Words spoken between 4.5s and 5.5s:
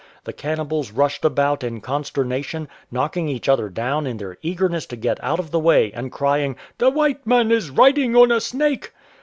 ness to get out